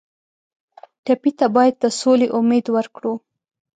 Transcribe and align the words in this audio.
ټپي 1.05 1.31
ته 1.39 1.47
باید 1.55 1.75
د 1.79 1.85
سولې 1.99 2.27
امید 2.37 2.65
ورکړو. 2.75 3.13